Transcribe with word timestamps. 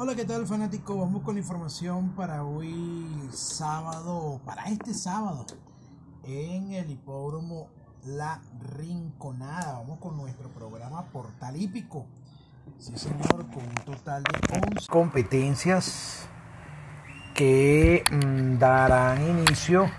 Hola, 0.00 0.14
¿qué 0.14 0.24
tal 0.24 0.46
fanático? 0.46 0.96
Vamos 0.96 1.24
con 1.24 1.34
la 1.34 1.40
información 1.40 2.10
para 2.10 2.44
hoy 2.44 3.04
sábado, 3.32 4.40
para 4.44 4.66
este 4.66 4.94
sábado, 4.94 5.44
en 6.22 6.70
el 6.70 6.88
hipódromo 6.88 7.68
La 8.04 8.40
Rinconada. 8.76 9.72
Vamos 9.80 9.98
con 9.98 10.16
nuestro 10.16 10.50
programa 10.50 11.06
Portal 11.06 11.60
Hípico. 11.60 12.06
Sí, 12.78 12.96
señor, 12.96 13.50
con 13.50 13.64
un 13.64 13.74
total 13.84 14.22
de 14.22 14.60
11 14.76 14.86
competencias 14.88 16.28
que 17.34 18.04
mm, 18.08 18.56
darán 18.56 19.20
inicio 19.20 19.90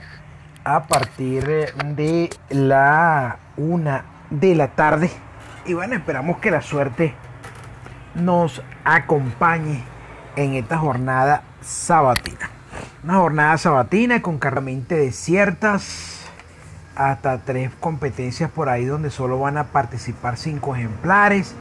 a 0.63 0.87
partir 0.87 1.45
de 1.45 2.29
la 2.51 3.37
una 3.57 4.05
de 4.29 4.55
la 4.55 4.73
tarde. 4.77 5.11
Y 5.65 5.73
bueno, 5.73 5.95
esperamos 5.95 6.37
que 6.37 6.51
la 6.51 6.61
suerte 6.61 7.13
nos 8.15 8.61
acompañe 8.83 9.83
en 10.35 10.53
esta 10.55 10.77
jornada 10.77 11.43
sabatina. 11.61 12.49
Una 13.03 13.15
jornada 13.15 13.57
sabatina 13.57 14.21
con 14.21 14.37
caramente 14.37 14.95
desiertas, 14.95 16.25
hasta 16.95 17.39
tres 17.39 17.71
competencias 17.79 18.51
por 18.51 18.67
ahí 18.67 18.85
donde 18.85 19.09
solo 19.09 19.39
van 19.39 19.57
a 19.57 19.65
participar 19.65 20.37
cinco 20.37 20.75
ejemplares, 20.75 21.55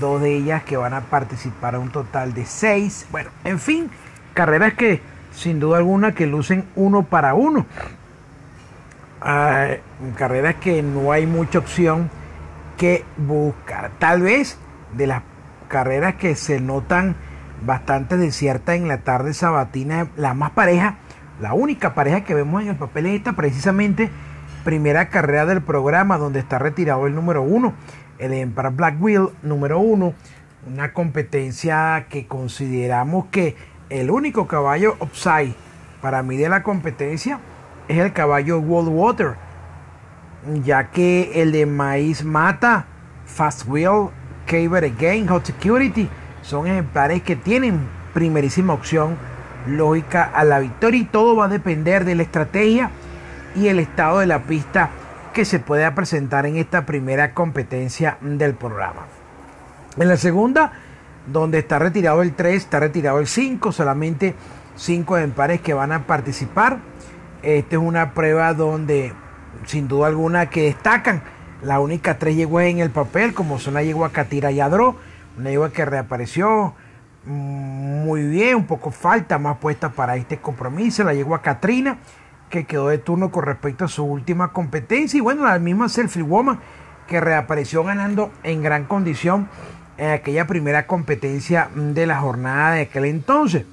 dos 0.00 0.20
de 0.20 0.36
ellas 0.36 0.62
que 0.62 0.76
van 0.76 0.94
a 0.94 1.00
participar 1.02 1.74
a 1.74 1.78
un 1.78 1.90
total 1.90 2.32
de 2.32 2.44
seis. 2.44 3.06
Bueno, 3.10 3.30
en 3.44 3.58
fin, 3.58 3.90
carreras 4.34 4.74
que 4.74 5.02
sin 5.32 5.60
duda 5.60 5.78
alguna 5.78 6.14
que 6.14 6.26
lucen 6.26 6.64
uno 6.76 7.02
para 7.02 7.34
uno. 7.34 7.66
Ah, 9.20 9.70
carreras 10.16 10.56
que 10.56 10.82
no 10.82 11.10
hay 11.10 11.26
mucha 11.26 11.58
opción 11.58 12.08
que 12.76 13.04
buscar. 13.16 13.90
Tal 13.98 14.22
vez 14.22 14.58
de 14.92 15.08
las 15.08 15.22
carreras 15.68 16.16
que 16.16 16.34
se 16.34 16.60
notan 16.60 17.16
bastante 17.64 18.16
desiertas 18.16 18.76
en 18.76 18.88
la 18.88 18.98
tarde 18.98 19.34
sabatina, 19.34 20.08
la 20.16 20.34
más 20.34 20.50
pareja, 20.50 20.96
la 21.40 21.54
única 21.54 21.94
pareja 21.94 22.24
que 22.24 22.34
vemos 22.34 22.62
en 22.62 22.68
el 22.68 22.76
papel 22.76 23.06
es 23.06 23.16
esta 23.16 23.34
precisamente 23.34 24.10
primera 24.64 25.08
carrera 25.08 25.46
del 25.46 25.62
programa 25.62 26.18
donde 26.18 26.40
está 26.40 26.58
retirado 26.58 27.06
el 27.06 27.14
número 27.14 27.42
uno, 27.42 27.74
el 28.18 28.32
Empire 28.32 28.70
Black 28.70 29.00
Wheel 29.00 29.28
número 29.42 29.78
uno, 29.78 30.14
una 30.66 30.92
competencia 30.92 32.06
que 32.08 32.26
consideramos 32.26 33.26
que 33.30 33.56
el 33.90 34.10
único 34.10 34.46
caballo 34.46 34.96
upside 35.00 35.54
para 36.02 36.22
mí 36.22 36.36
de 36.36 36.48
la 36.48 36.62
competencia 36.62 37.40
es 37.88 37.98
el 37.98 38.12
caballo 38.12 38.58
World 38.58 38.90
Water, 38.90 39.34
ya 40.62 40.90
que 40.90 41.40
el 41.40 41.52
de 41.52 41.66
Maíz 41.66 42.24
Mata, 42.24 42.86
Fast 43.24 43.66
Wheel, 43.66 44.10
Caber 44.48 44.84
Again, 44.84 45.28
Hot 45.28 45.44
Security 45.44 46.08
son 46.42 46.66
ejemplares 46.66 47.22
que 47.22 47.36
tienen 47.36 47.80
primerísima 48.14 48.72
opción 48.72 49.16
lógica 49.66 50.24
a 50.24 50.44
la 50.44 50.58
victoria 50.58 51.00
y 51.00 51.04
todo 51.04 51.36
va 51.36 51.44
a 51.44 51.48
depender 51.48 52.04
de 52.04 52.14
la 52.14 52.22
estrategia 52.22 52.90
y 53.54 53.68
el 53.68 53.78
estado 53.78 54.20
de 54.20 54.26
la 54.26 54.44
pista 54.44 54.90
que 55.34 55.44
se 55.44 55.58
pueda 55.58 55.94
presentar 55.94 56.46
en 56.46 56.56
esta 56.56 56.86
primera 56.86 57.34
competencia 57.34 58.16
del 58.22 58.54
programa. 58.54 59.02
En 59.98 60.08
la 60.08 60.16
segunda, 60.16 60.72
donde 61.26 61.58
está 61.58 61.78
retirado 61.78 62.22
el 62.22 62.34
3, 62.34 62.56
está 62.56 62.80
retirado 62.80 63.18
el 63.18 63.26
5, 63.26 63.70
solamente 63.72 64.34
5 64.76 65.18
ejemplares 65.18 65.60
que 65.60 65.74
van 65.74 65.92
a 65.92 66.06
participar. 66.06 66.78
Esta 67.42 67.76
es 67.76 67.82
una 67.82 68.14
prueba 68.14 68.54
donde 68.54 69.12
sin 69.66 69.88
duda 69.88 70.06
alguna 70.06 70.48
que 70.48 70.62
destacan 70.62 71.22
la 71.62 71.80
única 71.80 72.18
tres 72.18 72.36
yeguas 72.36 72.66
en 72.66 72.78
el 72.78 72.90
papel, 72.90 73.34
como 73.34 73.58
son 73.58 73.74
la 73.74 73.82
yegua 73.82 74.12
Catira 74.12 74.50
Yadro, 74.50 74.96
una 75.38 75.50
yegua 75.50 75.72
que 75.72 75.84
reapareció 75.84 76.74
muy 77.24 78.26
bien, 78.26 78.56
un 78.56 78.66
poco 78.66 78.90
falta 78.90 79.38
más 79.38 79.58
puesta 79.58 79.90
para 79.90 80.16
este 80.16 80.38
compromiso, 80.38 81.04
la 81.04 81.14
yegua 81.14 81.42
Katrina, 81.42 81.98
que 82.48 82.64
quedó 82.64 82.88
de 82.88 82.98
turno 82.98 83.30
con 83.30 83.44
respecto 83.44 83.84
a 83.84 83.88
su 83.88 84.04
última 84.04 84.52
competencia, 84.52 85.18
y 85.18 85.20
bueno, 85.20 85.44
la 85.44 85.58
misma 85.58 85.88
Selfie 85.88 86.22
Woman, 86.22 86.60
que 87.06 87.20
reapareció 87.20 87.84
ganando 87.84 88.32
en 88.42 88.62
gran 88.62 88.84
condición 88.84 89.48
en 89.96 90.10
aquella 90.10 90.46
primera 90.46 90.86
competencia 90.86 91.68
de 91.74 92.06
la 92.06 92.20
jornada 92.20 92.72
de 92.72 92.82
aquel 92.82 93.04
entonces. 93.06 93.64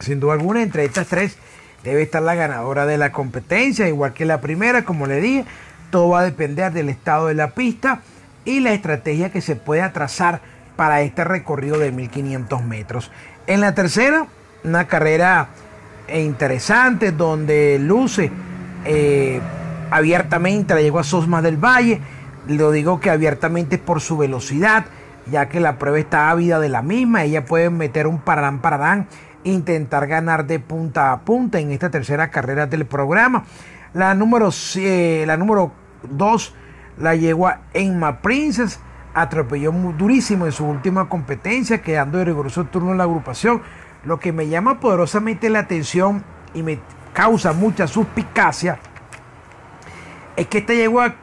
Sin 0.00 0.20
duda 0.20 0.34
alguna, 0.34 0.62
entre 0.62 0.84
estas 0.84 1.08
tres 1.08 1.36
debe 1.84 2.02
estar 2.02 2.22
la 2.22 2.34
ganadora 2.34 2.86
de 2.86 2.98
la 2.98 3.12
competencia, 3.12 3.88
igual 3.88 4.12
que 4.12 4.24
la 4.24 4.40
primera, 4.40 4.84
como 4.84 5.06
le 5.06 5.20
dije, 5.20 5.44
todo 5.90 6.10
va 6.10 6.20
a 6.20 6.24
depender 6.24 6.72
del 6.72 6.88
estado 6.88 7.26
de 7.26 7.34
la 7.34 7.50
pista 7.50 8.00
y 8.44 8.60
la 8.60 8.72
estrategia 8.72 9.30
que 9.30 9.40
se 9.40 9.56
pueda 9.56 9.92
trazar 9.92 10.40
para 10.76 11.02
este 11.02 11.24
recorrido 11.24 11.78
de 11.78 11.92
1500 11.92 12.62
metros. 12.64 13.10
En 13.46 13.60
la 13.60 13.74
tercera, 13.74 14.26
una 14.64 14.86
carrera 14.86 15.48
interesante 16.14 17.12
donde 17.12 17.78
luce 17.78 18.30
eh, 18.84 19.40
abiertamente 19.90 20.74
la 20.74 20.80
llegó 20.80 20.98
a 20.98 21.04
Sosma 21.04 21.42
del 21.42 21.56
Valle. 21.56 22.00
Lo 22.46 22.70
digo 22.70 23.00
que 23.00 23.10
abiertamente 23.10 23.78
por 23.78 24.00
su 24.00 24.16
velocidad, 24.16 24.86
ya 25.30 25.48
que 25.48 25.60
la 25.60 25.78
prueba 25.78 25.98
está 25.98 26.30
ávida 26.30 26.60
de 26.60 26.68
la 26.68 26.82
misma. 26.82 27.24
Ella 27.24 27.44
puede 27.44 27.70
meter 27.70 28.06
un 28.06 28.18
paradán 28.20 28.60
paradán, 28.60 29.06
intentar 29.44 30.06
ganar 30.06 30.46
de 30.46 30.58
punta 30.58 31.12
a 31.12 31.20
punta 31.20 31.58
en 31.58 31.72
esta 31.72 31.90
tercera 31.90 32.30
carrera 32.30 32.66
del 32.66 32.86
programa. 32.86 33.44
La 33.94 34.14
número, 34.14 34.50
eh, 34.76 35.24
la 35.26 35.36
número 35.36 35.72
2 36.02 36.54
la 36.98 37.14
yegua 37.14 37.60
Enma 37.74 38.20
Princess 38.20 38.80
atropelló 39.14 39.72
muy 39.72 39.94
durísimo 39.94 40.46
en 40.46 40.52
su 40.52 40.66
última 40.66 41.08
competencia, 41.08 41.82
quedando 41.82 42.18
de 42.18 42.24
riguroso 42.24 42.64
turno 42.64 42.92
en 42.92 42.98
la 42.98 43.04
agrupación. 43.04 43.62
Lo 44.04 44.20
que 44.20 44.32
me 44.32 44.48
llama 44.48 44.80
poderosamente 44.80 45.50
la 45.50 45.60
atención 45.60 46.24
y 46.54 46.62
me 46.62 46.80
causa 47.12 47.52
mucha 47.52 47.86
suspicacia 47.86 48.78
es 50.36 50.46
que 50.46 50.58
esta 50.58 50.74
yegua, 50.74 51.16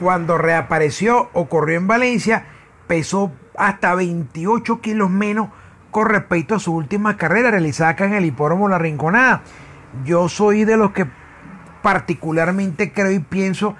cuando 0.00 0.38
reapareció 0.38 1.28
o 1.32 1.48
corrió 1.48 1.76
en 1.78 1.86
Valencia, 1.86 2.46
pesó 2.86 3.32
hasta 3.56 3.94
28 3.94 4.80
kilos 4.80 5.10
menos 5.10 5.48
con 5.90 6.08
respecto 6.08 6.54
a 6.54 6.58
su 6.58 6.74
última 6.74 7.16
carrera 7.16 7.50
realizada 7.50 7.90
acá 7.90 8.06
en 8.06 8.14
el 8.14 8.24
hipódromo 8.24 8.68
La 8.68 8.78
Rinconada. 8.78 9.42
Yo 10.04 10.28
soy 10.28 10.64
de 10.64 10.76
los 10.76 10.92
que 10.92 11.06
particularmente 11.82 12.92
creo 12.92 13.10
y 13.10 13.20
pienso 13.20 13.76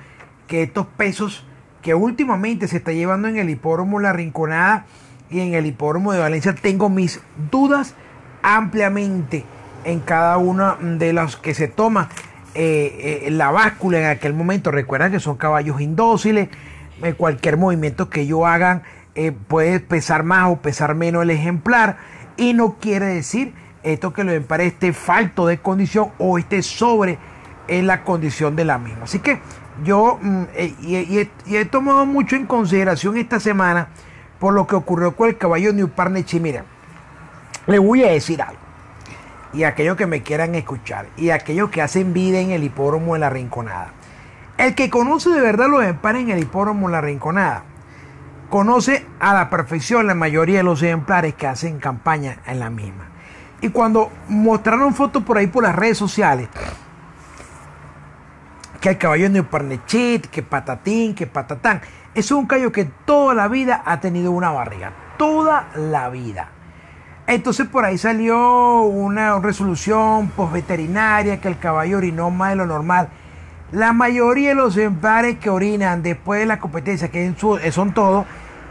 que 0.47 0.63
estos 0.63 0.87
pesos 0.87 1.45
que 1.83 1.95
últimamente 1.95 2.69
se 2.69 2.79
está 2.79 2.93
llevando 2.93 3.29
en 3.29 3.37
el 3.37 3.51
hipódromo 3.51 4.01
La 4.01 4.13
Rinconada 4.13 4.87
y 5.31 5.41
en 5.41 5.55
el 5.55 5.67
hipódromo 5.67 6.13
de 6.13 6.21
Valencia, 6.21 6.55
tengo 6.55 6.89
mis 6.89 7.21
dudas 7.51 7.95
ampliamente 8.43 9.45
en 9.85 10.01
cada 10.01 10.39
una 10.39 10.77
de 10.81 11.13
las 11.13 11.37
que 11.37 11.55
se 11.55 11.69
toma 11.69 12.09
eh, 12.55 13.25
eh, 13.27 13.31
la 13.31 13.51
báscula 13.51 13.99
en 13.99 14.07
aquel 14.07 14.33
momento. 14.33 14.71
Recuerden 14.71 15.13
que 15.13 15.21
son 15.21 15.37
caballos 15.37 15.81
indóciles, 15.81 16.49
eh, 17.03 17.13
cualquier 17.15 17.57
movimiento 17.57 18.09
que 18.09 18.23
ellos 18.23 18.43
hagan 18.45 18.83
puede 19.47 19.79
pesar 19.79 20.25
más 20.25 20.51
o 20.51 20.57
pesar 20.57 20.97
menos 20.97 21.23
el 21.23 21.31
ejemplar 21.31 21.99
y 22.37 22.53
no 22.53 22.79
quiere 22.81 23.07
decir 23.07 23.55
esto 23.85 24.13
que 24.13 24.25
lo 24.25 24.33
empare 24.33 24.67
esté 24.67 24.93
falto 24.93 25.47
de 25.47 25.59
condición 25.59 26.09
o 26.19 26.37
esté 26.37 26.63
sobre 26.63 27.19
en 27.69 27.87
la 27.87 28.03
condición 28.03 28.57
de 28.57 28.65
la 28.65 28.79
misma. 28.79 29.05
Así 29.05 29.21
que 29.21 29.39
yo 29.83 30.19
mm, 30.21 30.45
y, 30.83 31.29
he, 31.47 31.65
tomado 31.65 32.07
mucho 32.07 32.37
en 32.37 32.47
consideración 32.47 33.17
esta 33.17 33.41
semana 33.41 33.89
por 34.39 34.55
lo 34.55 34.67
que 34.67 34.77
ocurrió 34.77 35.17
con 35.17 35.29
el 35.29 35.39
caballo 35.39 35.73
New 35.73 35.89
Parnechi. 35.89 36.39
Mira, 36.39 36.65
le 37.67 37.79
voy 37.79 38.05
a 38.05 38.11
decir 38.11 38.43
algo. 38.43 38.63
Y 39.53 39.65
aquellos 39.65 39.97
que 39.97 40.07
me 40.07 40.23
quieran 40.23 40.55
escuchar. 40.55 41.07
Y 41.17 41.31
aquellos 41.31 41.71
que 41.71 41.83
hacen 41.83 42.13
vida 42.13 42.41
en 42.41 42.51
el 42.51 42.65
hipódromo 42.65 43.15
de 43.15 43.21
la 43.21 43.31
Rinconada. 43.31 43.93
El 44.59 44.75
que 44.75 44.91
conoce 44.91 45.31
de 45.31 45.41
verdad 45.41 45.69
los 45.69 45.85
empares 45.85 46.23
en 46.23 46.31
el 46.31 46.41
hipódromo 46.41 46.89
de 46.89 46.93
la 46.93 47.01
Rinconada. 47.01 47.65
Conoce 48.51 49.07
a 49.21 49.35
la 49.35 49.51
perfección 49.51 50.07
la 50.07 50.15
mayoría 50.15 50.59
de 50.59 50.65
los 50.65 50.83
ejemplares 50.83 51.35
que 51.35 51.47
hacen 51.47 51.79
campaña 51.79 52.39
en 52.47 52.61
la 52.61 52.71
misma. 52.71 53.09
Y 53.61 53.71
cuando 53.71 54.11
mostraron 54.29 54.95
fotos 54.95 55.23
por 55.23 55.39
ahí 55.39 55.47
por 55.47 55.63
las 55.63 55.75
redes 55.75 55.97
sociales, 55.97 56.49
que 58.85 58.91
el 58.91 58.99
caballo 58.99 59.31
de 59.31 59.43
Parnechit, 59.43 60.27
que 60.27 60.43
patatín, 60.43 61.15
que 61.15 61.27
patatán. 61.27 61.81
Es 62.15 62.31
un 62.31 62.45
caballo 62.45 62.71
que 62.71 62.85
toda 62.85 63.33
la 63.33 63.49
vida 63.49 63.83
ha 63.83 63.99
tenido 63.99 64.31
una 64.31 64.51
barriga. 64.51 64.93
Toda 65.17 65.69
la 65.75 66.11
vida. 66.11 66.51
Entonces 67.27 67.67
por 67.67 67.87
ahí 67.87 67.97
salió 67.97 68.83
una 68.83 69.39
resolución 69.39 70.31
veterinaria 70.53 71.41
que 71.41 71.49
el 71.49 71.59
caballo 71.59 71.97
orinó 71.97 72.29
más 72.29 72.51
de 72.51 72.57
lo 72.57 72.67
normal. 72.67 73.09
La 73.73 73.95
mayoría 73.95 74.51
de 74.51 74.57
los 74.57 74.77
ejemplares 74.77 75.39
que 75.39 75.49
orinan 75.49 76.03
después 76.03 76.41
de 76.41 76.45
la 76.45 76.61
competencia, 76.61 77.09
que 77.09 77.33
son 77.73 77.95
todos, 77.95 78.27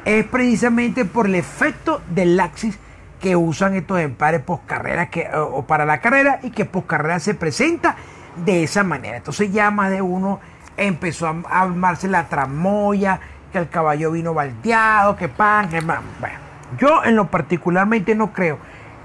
es 0.05 0.23
precisamente 0.27 1.05
por 1.05 1.25
el 1.25 1.33
efecto 1.33 2.03
del 2.11 2.37
laxis 2.37 2.77
que 3.19 3.35
usan 3.35 3.73
estos 3.73 3.97
ejemplares 3.97 4.41
post 4.41 4.63
carrera 4.67 5.09
que, 5.09 5.27
o 5.33 5.65
para 5.65 5.85
la 5.87 6.01
carrera 6.01 6.39
y 6.43 6.51
que 6.51 6.65
post 6.65 6.85
carrera 6.85 7.19
se 7.19 7.33
presenta 7.33 7.95
de 8.37 8.63
esa 8.63 8.83
manera. 8.83 9.17
Entonces 9.17 9.51
ya 9.51 9.71
más 9.71 9.91
de 9.91 10.01
uno 10.01 10.39
empezó 10.77 11.27
a 11.27 11.61
armarse 11.61 12.07
la 12.07 12.27
tramoya, 12.27 13.19
que 13.51 13.59
el 13.59 13.69
caballo 13.69 14.11
vino 14.11 14.33
baldeado, 14.33 15.15
que 15.15 15.29
pan, 15.29 15.69
que 15.69 15.81
pan. 15.81 16.01
Bueno, 16.19 16.39
Yo 16.79 17.03
en 17.03 17.15
lo 17.15 17.27
particularmente 17.27 18.15
no 18.15 18.33
creo 18.33 18.57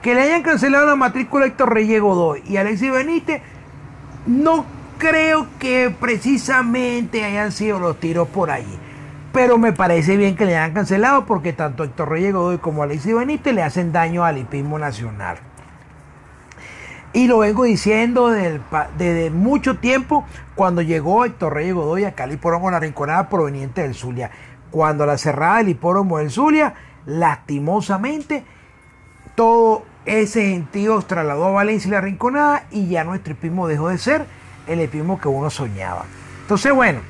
que 0.02 0.14
le 0.14 0.22
hayan 0.22 0.42
cancelado 0.42 0.86
la 0.86 0.96
matrícula 0.96 1.44
a 1.44 1.48
Héctor 1.48 1.74
Reyes 1.74 2.00
Godoy 2.00 2.42
y 2.46 2.56
Alexis 2.56 2.90
Benítez. 2.90 3.42
No 4.26 4.64
creo 4.98 5.46
que 5.58 5.94
precisamente 5.98 7.24
hayan 7.24 7.52
sido 7.52 7.78
los 7.78 7.98
tiros 7.98 8.28
por 8.28 8.50
allí. 8.50 8.78
Pero 9.32 9.58
me 9.58 9.72
parece 9.72 10.16
bien 10.16 10.36
que 10.36 10.46
le 10.46 10.56
hayan 10.56 10.72
cancelado 10.72 11.26
porque 11.26 11.52
tanto 11.52 11.84
Héctor 11.84 12.08
Reyes 12.08 12.32
Godoy 12.32 12.58
como 12.58 12.82
Alexis 12.82 13.14
Benítez 13.14 13.54
le 13.54 13.62
hacen 13.62 13.92
daño 13.92 14.24
al 14.24 14.38
hipismo 14.38 14.78
nacional. 14.78 15.38
Y 17.12 17.26
lo 17.26 17.38
vengo 17.38 17.64
diciendo 17.64 18.28
desde, 18.28 19.30
mucho 19.30 19.78
tiempo 19.78 20.26
cuando 20.54 20.82
llegó 20.82 21.24
Héctor 21.24 21.54
Reyes 21.54 21.74
Godoy 21.74 22.04
a 22.04 22.12
Cali 22.12 22.36
con 22.36 22.72
la 22.72 22.80
rinconada 22.80 23.28
proveniente 23.28 23.82
del 23.82 23.94
Zulia. 23.94 24.30
Cuando 24.70 25.06
la 25.06 25.16
cerrada 25.16 25.58
del 25.58 25.70
hipódromo 25.70 26.18
del 26.18 26.30
Zulia, 26.30 26.74
lastimosamente, 27.06 28.44
todo 29.34 29.84
ese 30.04 30.50
gentío 30.50 31.00
trasladó 31.00 31.46
a 31.46 31.52
Valencia 31.52 31.88
y 31.88 31.92
la 31.92 32.00
rinconada 32.02 32.66
y 32.70 32.88
ya 32.88 33.04
nuestro 33.04 33.32
hipismo 33.32 33.68
dejó 33.68 33.88
de 33.88 33.98
ser 33.98 34.26
el 34.66 34.82
hipismo 34.82 35.18
que 35.18 35.28
uno 35.28 35.48
soñaba. 35.48 36.04
Entonces, 36.42 36.72
bueno, 36.74 37.00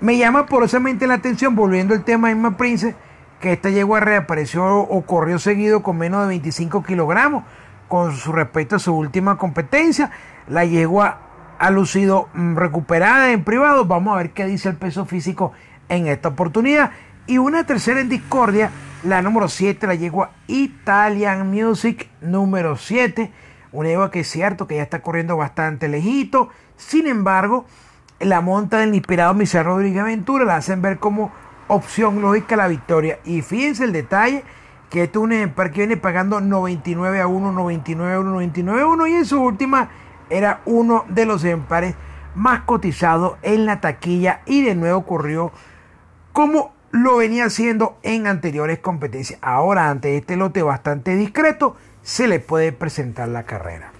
me 0.00 0.18
llama 0.18 0.46
porosamente 0.46 1.06
la 1.06 1.14
atención, 1.14 1.56
volviendo 1.56 1.94
al 1.94 2.04
tema 2.04 2.28
de 2.28 2.32
Emma 2.32 2.56
Prince, 2.58 2.94
que 3.40 3.52
esta 3.52 3.70
yegua 3.70 4.00
reapareció 4.00 4.80
o 4.80 5.02
corrió 5.02 5.38
seguido 5.38 5.82
con 5.82 5.96
menos 5.96 6.22
de 6.22 6.28
25 6.28 6.82
kilogramos 6.82 7.44
con 7.92 8.16
su 8.16 8.32
respecto 8.32 8.76
a 8.76 8.78
su 8.78 8.96
última 8.96 9.36
competencia. 9.36 10.10
La 10.48 10.64
yegua 10.64 11.18
ha 11.58 11.70
lucido 11.70 12.30
mm, 12.32 12.56
recuperada 12.56 13.32
en 13.32 13.44
privado. 13.44 13.84
Vamos 13.84 14.14
a 14.14 14.16
ver 14.16 14.30
qué 14.30 14.46
dice 14.46 14.70
el 14.70 14.76
peso 14.76 15.04
físico 15.04 15.52
en 15.90 16.06
esta 16.06 16.30
oportunidad. 16.30 16.92
Y 17.26 17.36
una 17.36 17.66
tercera 17.66 18.00
en 18.00 18.08
discordia, 18.08 18.70
la 19.04 19.20
número 19.20 19.46
7, 19.46 19.86
la 19.86 19.94
yegua 19.94 20.30
Italian 20.46 21.50
Music 21.50 22.08
número 22.22 22.78
7. 22.78 23.30
Una 23.72 23.90
yegua 23.90 24.10
que 24.10 24.20
es 24.20 24.28
cierto 24.30 24.66
que 24.66 24.76
ya 24.76 24.84
está 24.84 25.02
corriendo 25.02 25.36
bastante 25.36 25.86
lejito. 25.86 26.48
Sin 26.78 27.06
embargo, 27.06 27.66
la 28.20 28.40
monta 28.40 28.78
del 28.78 28.94
inspirado 28.94 29.34
Michel 29.34 29.64
Rodríguez 29.64 30.04
Ventura 30.04 30.46
la 30.46 30.56
hacen 30.56 30.80
ver 30.80 30.98
como 30.98 31.30
opción 31.68 32.22
lógica 32.22 32.56
la 32.56 32.68
victoria. 32.68 33.18
Y 33.26 33.42
fíjense 33.42 33.84
el 33.84 33.92
detalle 33.92 34.44
que 34.92 35.04
este 35.04 35.18
es 35.18 35.24
un 35.24 35.32
ejemplar 35.32 35.70
que 35.70 35.80
viene 35.80 35.96
pagando 35.96 36.38
99 36.42 37.22
a 37.22 37.26
1, 37.26 37.52
99 37.52 38.14
a 38.14 38.20
1, 38.20 38.30
99 38.30 38.82
a 38.82 38.86
1 38.86 39.06
y 39.06 39.14
en 39.14 39.24
su 39.24 39.40
última 39.40 39.88
era 40.28 40.60
uno 40.66 41.06
de 41.08 41.24
los 41.24 41.42
ejemplares 41.42 41.94
más 42.34 42.60
cotizados 42.60 43.38
en 43.40 43.64
la 43.64 43.80
taquilla 43.80 44.42
y 44.44 44.62
de 44.62 44.74
nuevo 44.74 44.98
ocurrió 44.98 45.50
como 46.34 46.74
lo 46.90 47.16
venía 47.16 47.46
haciendo 47.46 47.96
en 48.02 48.26
anteriores 48.26 48.80
competencias. 48.80 49.38
Ahora 49.40 49.88
ante 49.88 50.14
este 50.18 50.36
lote 50.36 50.62
bastante 50.62 51.16
discreto 51.16 51.74
se 52.02 52.28
le 52.28 52.38
puede 52.38 52.72
presentar 52.72 53.28
la 53.28 53.44
carrera. 53.44 53.92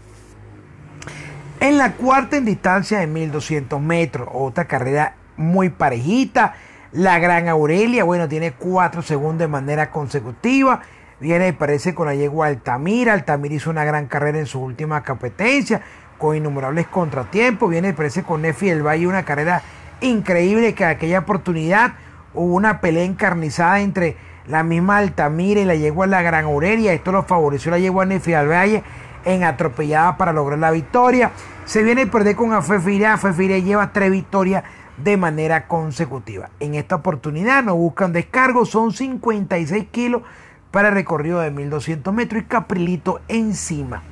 En 1.61 1.79
la 1.79 1.93
cuarta 1.95 2.37
en 2.37 2.45
distancia 2.45 2.99
de 2.99 3.07
1200 3.07 3.81
metros, 3.81 4.29
otra 4.31 4.67
carrera 4.67 5.15
muy 5.39 5.71
parejita. 5.71 6.55
La 6.93 7.19
Gran 7.19 7.49
Aurelia, 7.49 8.05
bueno, 8.05 8.29
tiene 8.29 8.53
cuatro 8.53 9.01
segundos 9.01 9.39
de 9.39 9.49
manera 9.49 9.91
consecutiva. 9.91 10.83
Viene 11.21 11.49
y 11.49 11.53
parece 11.53 11.95
con 11.95 12.07
la 12.07 12.15
yegua 12.15 12.49
Altamira. 12.49 13.15
Altamira 13.15 13.55
hizo 13.55 13.71
una 13.71 13.85
gran 13.85 14.07
carrera 14.07 14.39
en 14.39 14.45
su 14.45 14.61
última 14.61 15.03
competencia, 15.03 15.81
con 16.19 16.37
innumerables 16.37 16.89
contratiempos. 16.89 17.71
Viene 17.71 17.89
y 17.89 17.93
parece 17.95 18.25
con 18.25 18.43
Nefi 18.43 18.69
del 18.69 18.87
Valle, 18.87 19.07
una 19.07 19.25
carrera 19.25 19.63
increíble 20.03 20.75
que 20.75 20.85
aquella 20.85 21.21
oportunidad 21.21 21.95
hubo 22.35 22.55
una 22.55 22.83
pelea 22.83 23.05
encarnizada 23.05 23.81
entre 23.81 24.17
la 24.47 24.63
misma 24.63 24.99
Altamira 24.99 25.63
y 25.63 25.65
la 25.65 25.77
yegua 25.77 26.07
La 26.07 26.21
Gran 26.21 26.45
Aurelia. 26.45 26.93
Esto 26.93 27.11
lo 27.11 27.23
favoreció 27.23 27.71
la 27.71 27.79
yegua 27.79 28.05
Nefi 28.05 28.33
del 28.33 28.49
Valle 28.49 28.83
en 29.25 29.45
atropellada 29.45 30.19
para 30.19 30.35
lograr 30.35 30.59
la 30.59 30.71
victoria. 30.71 31.31
Se 31.65 31.83
viene 31.83 32.03
a 32.03 32.11
perder 32.11 32.37
con 32.37 32.53
Afefire. 32.53 33.07
Afefire 33.07 33.63
lleva 33.63 33.93
tres 33.95 34.11
victorias 34.11 34.63
de 35.03 35.17
manera 35.17 35.67
consecutiva. 35.69 36.51
En 36.61 36.75
esta 36.75 36.97
oportunidad 36.97 37.63
no 37.63 37.75
buscan 37.75 38.13
descargo, 38.13 38.65
son 38.65 38.93
56 38.93 39.87
kilos 39.91 40.23
para 40.71 40.91
recorrido 40.91 41.41
de 41.41 41.51
1200 41.51 42.13
metros 42.15 42.43
y 42.43 42.47
Caprilito 42.47 43.21
encima. 43.29 44.03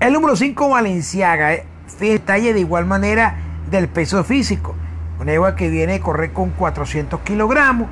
El 0.00 0.12
número 0.12 0.36
5 0.36 0.68
Valenciaga, 0.68 1.54
eh, 1.54 1.66
detalle 1.98 2.52
de 2.52 2.60
igual 2.60 2.86
manera 2.86 3.36
del 3.70 3.88
peso 3.88 4.22
físico. 4.22 4.74
Una 5.20 5.32
igual 5.32 5.56
que 5.56 5.68
viene 5.68 5.94
a 5.94 6.00
correr 6.00 6.32
con 6.32 6.50
400 6.50 7.20
kilogramos, 7.20 7.88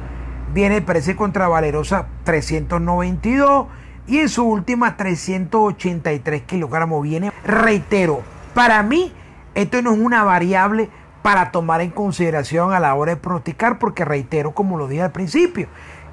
viene 0.54 0.80
parece 0.80 1.16
contra 1.16 1.48
Valerosa 1.48 2.06
392 2.22 3.66
y 4.06 4.18
en 4.18 4.28
su 4.28 4.44
última 4.44 4.96
383 4.96 6.42
kilogramos 6.42 7.02
viene, 7.02 7.32
reitero, 7.44 8.22
para 8.54 8.82
mí 8.84 9.12
esto 9.56 9.82
no 9.82 9.92
es 9.92 9.98
una 9.98 10.22
variable 10.22 10.88
para 11.26 11.50
tomar 11.50 11.80
en 11.80 11.90
consideración 11.90 12.72
a 12.72 12.78
la 12.78 12.94
hora 12.94 13.16
de 13.16 13.20
pronosticar, 13.20 13.80
porque 13.80 14.04
reitero, 14.04 14.52
como 14.52 14.78
lo 14.78 14.86
dije 14.86 15.02
al 15.02 15.10
principio, 15.10 15.66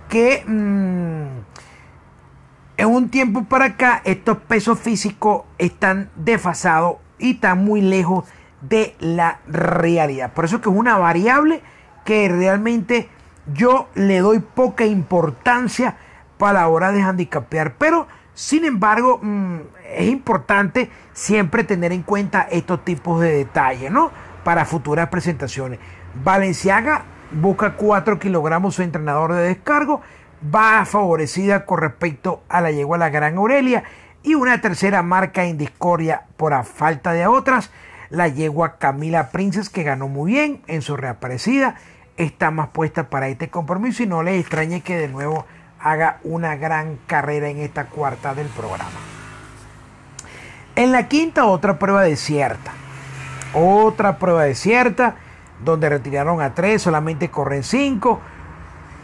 que 0.09 0.43
mm, 0.43 1.23
en 2.77 2.87
un 2.87 3.09
tiempo 3.09 3.43
para 3.43 3.65
acá 3.65 4.01
estos 4.05 4.39
pesos 4.39 4.79
físicos 4.79 5.43
están 5.59 6.09
desfasados 6.15 6.95
y 7.19 7.33
están 7.35 7.63
muy 7.63 7.81
lejos 7.81 8.25
de 8.61 8.95
la 8.99 9.37
realidad. 9.45 10.33
Por 10.33 10.45
eso 10.45 10.61
que 10.61 10.69
es 10.71 10.75
una 10.75 10.97
variable 10.97 11.61
que 12.05 12.27
realmente 12.27 13.07
yo 13.53 13.89
le 13.93 14.17
doy 14.17 14.39
poca 14.39 14.83
importancia 14.83 15.95
a 16.39 16.53
la 16.53 16.67
hora 16.67 16.91
de 16.91 17.03
handicapear. 17.03 17.75
Pero, 17.77 18.07
sin 18.33 18.65
embargo, 18.65 19.19
mm, 19.21 19.57
es 19.95 20.09
importante 20.09 20.89
siempre 21.13 21.63
tener 21.63 21.91
en 21.91 22.01
cuenta 22.01 22.47
estos 22.49 22.83
tipos 22.83 23.21
de 23.21 23.31
detalles, 23.31 23.91
¿no? 23.91 24.11
Para 24.43 24.65
futuras 24.65 25.09
presentaciones. 25.09 25.79
Valenciaga 26.23 27.05
busca 27.31 27.73
4 27.73 28.19
kilogramos 28.19 28.75
su 28.75 28.83
entrenador 28.83 29.33
de 29.33 29.41
descargo, 29.43 30.01
va 30.53 30.85
favorecida 30.85 31.65
con 31.65 31.79
respecto 31.79 32.43
a 32.49 32.61
la 32.61 32.71
yegua 32.71 32.97
La 32.97 33.09
Gran 33.09 33.37
Aurelia 33.37 33.83
y 34.21 34.35
una 34.35 34.61
tercera 34.61 35.01
marca 35.03 35.45
en 35.45 35.57
discordia 35.57 36.23
por 36.37 36.63
falta 36.65 37.13
de 37.13 37.27
otras, 37.27 37.71
la 38.09 38.27
yegua 38.27 38.77
Camila 38.77 39.31
Princes 39.31 39.69
que 39.69 39.83
ganó 39.83 40.07
muy 40.07 40.33
bien 40.33 40.61
en 40.67 40.81
su 40.81 40.95
reaparecida, 40.95 41.75
está 42.17 42.51
más 42.51 42.69
puesta 42.69 43.09
para 43.09 43.27
este 43.27 43.49
compromiso 43.49 44.03
y 44.03 44.07
no 44.07 44.23
le 44.23 44.39
extrañe 44.39 44.81
que 44.81 44.95
de 44.95 45.07
nuevo 45.07 45.45
haga 45.79 46.19
una 46.23 46.55
gran 46.55 46.97
carrera 47.07 47.49
en 47.49 47.57
esta 47.57 47.85
cuarta 47.85 48.33
del 48.33 48.47
programa. 48.47 48.91
En 50.75 50.91
la 50.91 51.07
quinta, 51.07 51.45
otra 51.45 51.77
prueba 51.77 52.03
desierta. 52.03 52.71
Otra 53.53 54.17
prueba 54.17 54.43
desierta, 54.43 55.15
donde 55.63 55.89
retiraron 55.89 56.41
a 56.41 56.53
tres, 56.53 56.81
solamente 56.81 57.29
corren 57.29 57.63
cinco. 57.63 58.19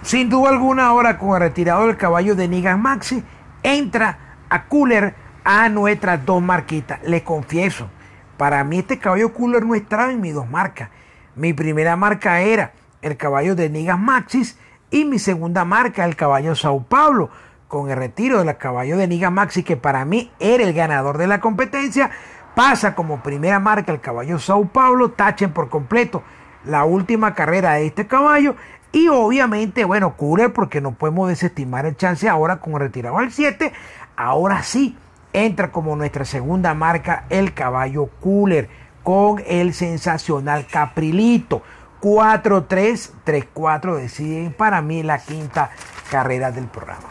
Sin 0.01 0.29
duda 0.29 0.50
alguna, 0.50 0.88
ahora 0.88 1.18
con 1.18 1.36
el 1.36 1.41
retirado 1.41 1.86
del 1.88 1.98
caballo 1.98 2.36
de 2.36 2.48
Nigas 2.48 2.77
Maxi, 2.77 3.24
entra 3.63 4.18
a 4.50 4.65
Cooler 4.65 5.13
a 5.44 5.70
nuestras 5.70 6.25
dos 6.25 6.41
marquitas. 6.41 7.00
Les 7.03 7.22
confieso, 7.22 7.89
para 8.38 8.63
mí 8.63 8.79
este 8.79 8.98
caballo 8.98 9.34
Cooler 9.34 9.65
no 9.65 9.75
estaba 9.75 10.12
en 10.12 10.22
mis 10.22 10.34
dos 10.34 10.50
marcas. 10.50 10.89
Mi 11.36 11.53
primera 11.53 11.96
marca 11.96 12.41
era 12.41 12.72
el 13.01 13.18
caballo 13.18 13.56
de 13.56 13.70
Nigas 13.70 14.00
Maxis 14.00 14.58
y 14.91 15.06
mi 15.06 15.20
segunda 15.20 15.65
marca, 15.65 16.06
el 16.06 16.15
caballo 16.15 16.56
Sao 16.56 16.84
Paulo, 16.84 17.29
con 17.68 17.91
el 17.91 17.98
retiro 17.98 18.44
del 18.44 18.58
caballo 18.58 18.98
de 18.98 19.08
Niga 19.08 19.29
Maxi, 19.29 19.63
que 19.63 19.77
para 19.77 20.03
mí 20.03 20.32
era 20.39 20.63
el 20.63 20.74
ganador 20.74 21.18
de 21.20 21.27
la 21.27 21.39
competencia, 21.39 22.10
pasa 22.59 22.93
como 22.93 23.23
primera 23.23 23.57
marca 23.61 23.93
el 23.93 24.01
caballo 24.01 24.37
Sao 24.37 24.65
Paulo, 24.65 25.11
tachen 25.11 25.53
por 25.53 25.69
completo 25.69 26.23
la 26.65 26.83
última 26.83 27.33
carrera 27.33 27.75
de 27.75 27.85
este 27.85 28.05
caballo 28.05 28.57
y 28.91 29.07
obviamente, 29.07 29.85
bueno, 29.85 30.17
Cooler, 30.17 30.51
porque 30.51 30.81
no 30.81 30.91
podemos 30.91 31.29
desestimar 31.29 31.85
el 31.85 31.95
chance 31.95 32.27
ahora 32.27 32.57
con 32.57 32.77
retirado 32.77 33.17
al 33.17 33.31
7, 33.31 33.71
ahora 34.17 34.61
sí 34.63 34.97
entra 35.31 35.71
como 35.71 35.95
nuestra 35.95 36.25
segunda 36.25 36.73
marca 36.73 37.23
el 37.29 37.53
caballo 37.53 38.09
Cooler 38.19 38.67
con 39.03 39.41
el 39.47 39.73
sensacional 39.73 40.67
Caprilito. 40.69 41.61
4-3-3-4 42.01 43.95
deciden 43.95 44.51
para 44.51 44.81
mí 44.81 45.01
la 45.01 45.19
quinta 45.19 45.69
carrera 46.11 46.51
del 46.51 46.67
programa. 46.67 47.07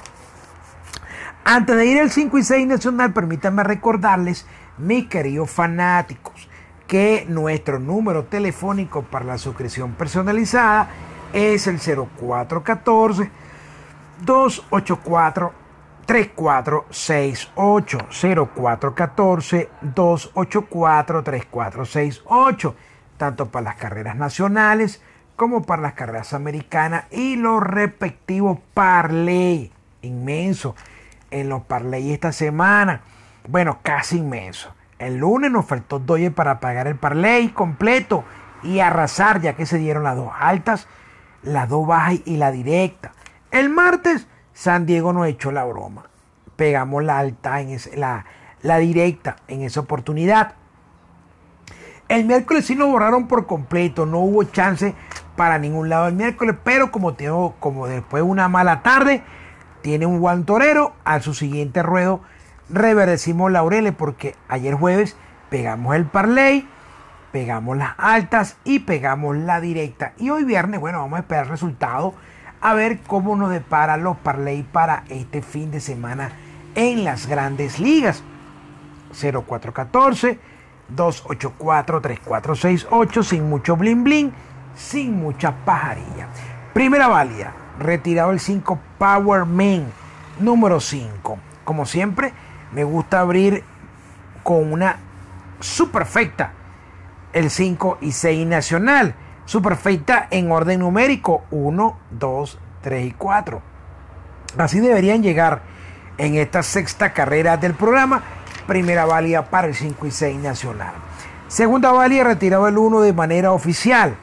Antes 1.42 1.74
de 1.74 1.86
ir 1.86 1.98
al 1.98 2.10
5 2.10 2.36
y 2.36 2.42
6 2.42 2.66
nacional, 2.66 3.14
permítanme 3.14 3.64
recordarles, 3.64 4.46
mis 4.78 5.08
queridos 5.08 5.50
fanáticos, 5.50 6.48
que 6.86 7.26
nuestro 7.28 7.78
número 7.78 8.24
telefónico 8.24 9.02
para 9.02 9.24
la 9.24 9.38
suscripción 9.38 9.92
personalizada 9.92 10.88
es 11.32 11.66
el 11.66 11.78
0414 11.78 13.30
284 14.24 15.52
3468 16.06 17.98
0414 18.54 19.68
284 19.82 21.22
3468 21.22 22.74
tanto 23.18 23.50
para 23.50 23.64
las 23.64 23.76
carreras 23.76 24.16
nacionales 24.16 25.02
como 25.36 25.62
para 25.62 25.82
las 25.82 25.92
carreras 25.92 26.32
americanas 26.32 27.04
y 27.10 27.36
los 27.36 27.62
respectivos 27.62 28.58
parlay 28.72 29.70
inmenso 30.02 30.74
en 31.30 31.48
los 31.50 31.62
parlay 31.62 32.12
esta 32.12 32.32
semana. 32.32 33.02
Bueno, 33.48 33.78
casi 33.82 34.18
inmenso. 34.18 34.74
El 34.98 35.16
lunes 35.16 35.50
nos 35.50 35.64
faltó 35.64 35.98
Doye 35.98 36.30
para 36.30 36.60
pagar 36.60 36.86
el 36.86 36.96
parlay 36.96 37.48
completo 37.48 38.22
y 38.62 38.80
arrasar 38.80 39.40
ya 39.40 39.56
que 39.56 39.64
se 39.64 39.78
dieron 39.78 40.02
las 40.02 40.16
dos 40.16 40.30
altas, 40.38 40.86
las 41.42 41.66
dos 41.66 41.86
bajas 41.86 42.20
y 42.26 42.36
la 42.36 42.50
directa. 42.50 43.12
El 43.50 43.70
martes 43.70 44.26
San 44.52 44.84
Diego 44.84 45.14
nos 45.14 45.26
echó 45.28 45.50
la 45.50 45.64
broma. 45.64 46.10
Pegamos 46.56 47.02
la 47.02 47.18
alta 47.18 47.62
en 47.62 47.78
la, 47.96 48.26
la 48.60 48.76
directa 48.76 49.36
en 49.48 49.62
esa 49.62 49.80
oportunidad. 49.80 50.52
El 52.08 52.26
miércoles 52.26 52.66
sí 52.66 52.74
nos 52.74 52.88
borraron 52.88 53.28
por 53.28 53.46
completo, 53.46 54.04
no 54.04 54.18
hubo 54.18 54.44
chance 54.44 54.94
para 55.36 55.58
ningún 55.58 55.88
lado 55.88 56.08
el 56.08 56.14
miércoles, 56.14 56.54
pero 56.64 56.90
como 56.90 57.14
tengo, 57.14 57.54
como 57.60 57.86
después 57.86 58.22
de 58.22 58.28
una 58.28 58.48
mala 58.48 58.82
tarde, 58.82 59.22
tiene 59.80 60.04
un 60.04 60.20
guantorero, 60.20 60.92
a 61.04 61.20
su 61.20 61.32
siguiente 61.32 61.82
ruedo 61.82 62.20
reverdecimos 62.70 63.50
laureles 63.50 63.94
porque 63.94 64.34
ayer 64.48 64.74
jueves 64.74 65.16
pegamos 65.50 65.94
el 65.96 66.04
parlay, 66.04 66.68
pegamos 67.32 67.76
las 67.76 67.94
altas 67.98 68.56
y 68.64 68.80
pegamos 68.80 69.36
la 69.36 69.60
directa. 69.60 70.12
Y 70.18 70.30
hoy 70.30 70.44
viernes, 70.44 70.80
bueno, 70.80 70.98
vamos 70.98 71.18
a 71.18 71.20
esperar 71.20 71.44
el 71.44 71.50
resultado 71.50 72.14
a 72.60 72.74
ver 72.74 73.00
cómo 73.06 73.36
nos 73.36 73.50
depara 73.50 73.96
los 73.96 74.16
parlay 74.16 74.62
para 74.62 75.04
este 75.08 75.42
fin 75.42 75.70
de 75.70 75.80
semana 75.80 76.32
en 76.74 77.04
las 77.04 77.26
grandes 77.26 77.78
ligas. 77.78 78.22
0414 79.12 80.38
284 80.88 82.00
3468 82.00 83.22
sin 83.22 83.48
mucho 83.48 83.76
bling 83.76 84.04
bling, 84.04 84.32
sin 84.74 85.16
mucha 85.18 85.52
pajarilla. 85.64 86.28
Primera 86.72 87.08
válida, 87.08 87.52
retirado 87.78 88.30
el 88.30 88.40
5 88.40 88.78
Power 88.98 89.44
Man 89.44 89.86
número 90.40 90.80
5. 90.80 91.38
Como 91.64 91.84
siempre, 91.86 92.32
me 92.72 92.84
gusta 92.84 93.20
abrir 93.20 93.64
con 94.42 94.72
una 94.72 94.96
superfecta 95.60 96.52
el 97.32 97.50
5 97.50 97.98
y 98.00 98.12
6 98.12 98.46
nacional. 98.46 99.14
Superfecta 99.44 100.28
en 100.30 100.52
orden 100.52 100.80
numérico 100.80 101.44
1, 101.50 101.98
2, 102.10 102.58
3 102.82 103.06
y 103.06 103.12
4. 103.12 103.62
Así 104.58 104.80
deberían 104.80 105.22
llegar 105.22 105.62
en 106.18 106.34
esta 106.34 106.62
sexta 106.62 107.12
carrera 107.12 107.56
del 107.56 107.74
programa. 107.74 108.22
Primera 108.66 109.06
válida 109.06 109.46
para 109.46 109.68
el 109.68 109.74
5 109.74 110.06
y 110.06 110.10
6 110.10 110.38
nacional. 110.38 110.92
Segunda 111.48 111.92
válida 111.92 112.24
retirado 112.24 112.68
el 112.68 112.76
1 112.76 113.00
de 113.00 113.12
manera 113.14 113.52
oficial. 113.52 114.16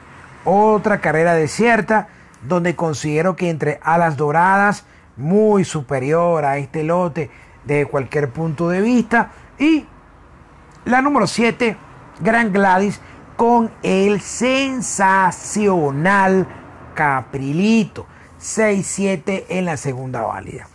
Otra 0.44 1.00
carrera 1.00 1.34
desierta 1.34 2.08
donde 2.42 2.76
considero 2.76 3.34
que 3.34 3.50
entre 3.50 3.80
alas 3.82 4.16
doradas 4.16 4.84
muy 5.16 5.64
superior 5.64 6.44
a 6.44 6.58
este 6.58 6.84
lote 6.84 7.30
de 7.66 7.86
cualquier 7.86 8.30
punto 8.30 8.68
de 8.68 8.80
vista. 8.80 9.32
Y 9.58 9.84
la 10.84 11.02
número 11.02 11.26
7, 11.26 11.76
Gran 12.20 12.52
Gladys, 12.52 13.00
con 13.36 13.72
el 13.82 14.20
sensacional 14.20 16.46
Caprilito. 16.94 18.06
6-7 18.40 19.44
en 19.48 19.64
la 19.64 19.76
segunda 19.76 20.22
válida. 20.22 20.68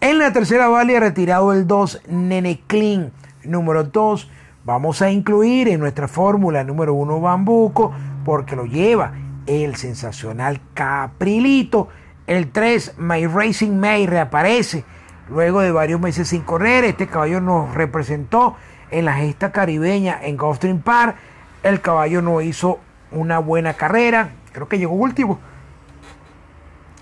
En 0.00 0.18
la 0.18 0.32
tercera 0.32 0.68
válida 0.68 1.00
retirado 1.00 1.52
el 1.52 1.66
2 1.66 2.04
Nene 2.08 2.62
Clean. 2.66 3.12
Número 3.44 3.84
2 3.84 4.30
vamos 4.64 5.02
a 5.02 5.10
incluir 5.10 5.68
en 5.68 5.80
nuestra 5.80 6.08
fórmula 6.08 6.64
número 6.64 6.94
1 6.94 7.20
Bambuco 7.20 7.92
porque 8.24 8.56
lo 8.56 8.64
lleva 8.64 9.12
el 9.46 9.76
sensacional 9.76 10.62
Caprilito. 10.74 11.88
El 12.26 12.50
3 12.50 12.94
My 12.98 13.26
Racing 13.26 13.72
May 13.72 14.06
reaparece 14.06 14.84
Luego 15.30 15.60
de 15.60 15.72
varios 15.72 16.00
meses 16.00 16.28
sin 16.28 16.42
correr, 16.42 16.84
este 16.84 17.06
caballo 17.06 17.40
nos 17.40 17.74
representó 17.74 18.56
en 18.90 19.04
la 19.04 19.14
gesta 19.14 19.52
caribeña 19.52 20.18
en 20.22 20.36
Gulfstream 20.36 20.80
Park. 20.80 21.16
El 21.62 21.80
caballo 21.80 22.22
no 22.22 22.40
hizo 22.40 22.78
una 23.10 23.38
buena 23.38 23.74
carrera, 23.74 24.30
creo 24.52 24.68
que 24.68 24.78
llegó 24.78 24.94
último. 24.94 25.38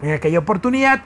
En 0.03 0.13
aquella 0.13 0.41
oportunidad, 0.41 1.03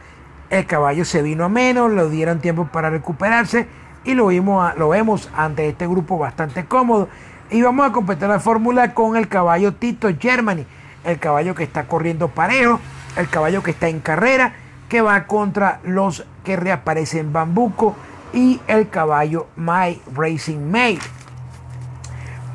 el 0.49 0.67
caballo 0.67 1.05
se 1.05 1.23
vino 1.23 1.45
a 1.45 1.49
menos, 1.49 1.93
le 1.93 2.09
dieron 2.09 2.41
tiempo 2.41 2.69
para 2.73 2.91
recuperarse 2.91 3.69
y 4.05 4.15
lo, 4.15 4.29
vimos, 4.29 4.77
lo 4.79 4.89
vemos 4.89 5.29
ante 5.37 5.69
este 5.69 5.87
grupo 5.87 6.19
bastante 6.19 6.65
cómodo. 6.65 7.09
Y 7.51 7.61
vamos 7.63 7.87
a 7.87 7.93
completar 7.93 8.31
la 8.31 8.41
fórmula 8.41 8.95
con 8.95 9.17
el 9.17 9.29
caballo 9.29 9.75
Tito 9.75 10.09
Germany, 10.19 10.65
el 11.05 11.19
caballo 11.19 11.55
que 11.55 11.65
está 11.65 11.87
corriendo 11.87 12.29
parejo, 12.29 12.81
el 13.17 13.29
caballo 13.29 13.63
que 13.63 13.73
está 13.73 13.89
en 13.89 14.01
carrera 14.01 14.55
que 14.91 15.01
va 15.01 15.27
contra 15.29 15.81
los 15.85 16.27
que 16.45 16.57
reaparecen 16.57 17.33
Bambuco 17.33 17.95
y 18.33 18.61
el 18.67 18.91
caballo 18.91 19.47
My 19.55 20.03
Racing 20.13 20.59
Mate. 20.59 20.99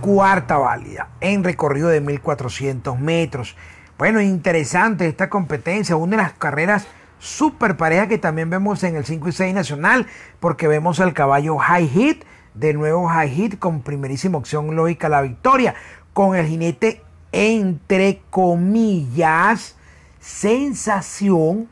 Cuarta 0.02 0.58
válida 0.58 1.08
en 1.22 1.46
recorrido 1.46 1.88
de 1.88 2.02
1400 2.02 3.00
metros. 3.00 3.56
Bueno, 3.98 4.20
interesante 4.20 5.08
esta 5.08 5.30
competencia, 5.30 5.96
una 5.96 6.18
de 6.18 6.24
las 6.24 6.34
carreras 6.34 6.86
super 7.20 7.78
parejas 7.78 8.10
que 8.10 8.18
también 8.18 8.50
vemos 8.50 8.84
en 8.84 8.98
el 8.98 9.06
5 9.06 9.30
y 9.30 9.32
6 9.32 9.56
nacional, 9.56 10.06
porque 10.42 10.68
vemos 10.68 11.00
al 11.00 11.14
caballo 11.14 11.58
High 11.58 11.88
Hit, 11.88 12.26
de 12.54 12.74
nuevo 12.74 13.08
High 13.08 13.30
Hit 13.30 13.60
con 13.60 13.82
primerísima 13.82 14.38
opción 14.38 14.76
lógica 14.76 15.08
la 15.08 15.22
victoria, 15.22 15.74
con 16.12 16.36
el 16.36 16.46
jinete 16.46 17.02
entre 17.32 18.22
comillas, 18.30 19.78
sensación 20.20 21.70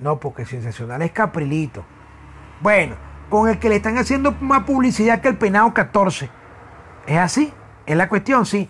no, 0.00 0.18
porque 0.18 0.46
sensacional 0.46 1.02
es 1.02 1.12
Caprilito. 1.12 1.84
Bueno, 2.60 2.96
con 3.28 3.48
el 3.48 3.58
que 3.58 3.68
le 3.68 3.76
están 3.76 3.98
haciendo 3.98 4.32
más 4.40 4.64
publicidad 4.64 5.20
que 5.20 5.28
el 5.28 5.36
penado 5.36 5.72
14. 5.74 6.30
¿Es 7.06 7.18
así? 7.18 7.52
Es 7.86 7.96
la 7.96 8.08
cuestión, 8.08 8.46
sí. 8.46 8.68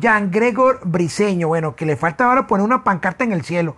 Jan 0.00 0.30
Gregor 0.30 0.80
Briseño, 0.84 1.48
bueno, 1.48 1.76
que 1.76 1.86
le 1.86 1.96
falta 1.96 2.26
ahora 2.26 2.46
poner 2.46 2.64
una 2.64 2.82
pancarta 2.82 3.24
en 3.24 3.32
el 3.32 3.42
cielo, 3.42 3.76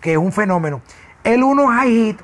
que 0.00 0.12
es 0.12 0.18
un 0.18 0.32
fenómeno. 0.32 0.80
El 1.24 1.42
1 1.42 1.68
high 1.68 1.90
hit, 1.90 2.20